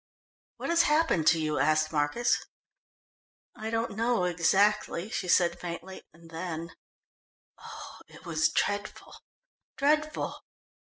[0.57, 2.35] "What has happened to you?" asked Marcus.
[3.55, 6.01] "I don't know exactly," she said faintly.
[6.11, 6.71] And then:
[7.59, 9.13] "Oh, it was dreadful,
[9.77, 10.43] dreadful!"